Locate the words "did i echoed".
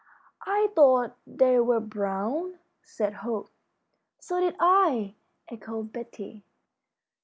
4.39-5.93